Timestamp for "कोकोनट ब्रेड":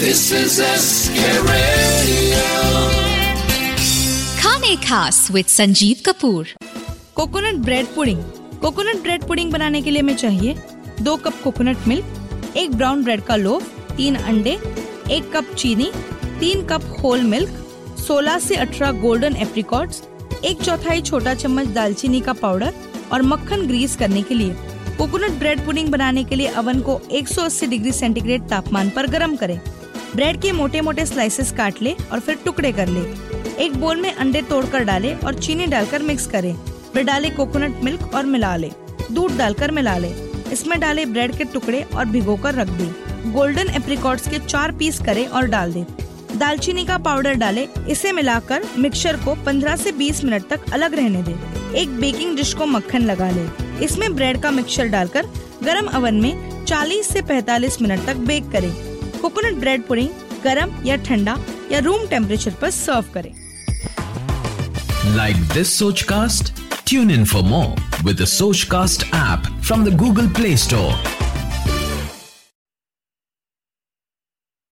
24.98-25.64, 59.22-59.82